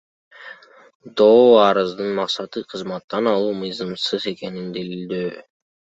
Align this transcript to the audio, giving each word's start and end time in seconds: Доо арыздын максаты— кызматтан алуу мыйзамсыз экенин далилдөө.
Доо 1.17 1.43
арыздын 1.67 2.09
максаты— 2.21 2.59
кызматтан 2.73 3.31
алуу 3.35 3.55
мыйзамсыз 3.63 4.29
экенин 4.37 4.77
далилдөө. 4.77 5.35